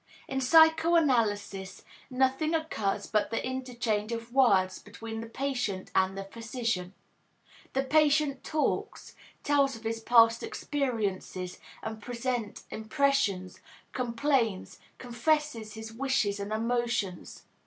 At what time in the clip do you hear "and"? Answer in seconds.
5.93-6.17, 11.83-12.01, 16.39-16.51